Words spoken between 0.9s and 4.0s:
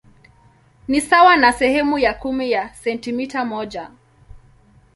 sawa na sehemu ya kumi ya sentimita moja.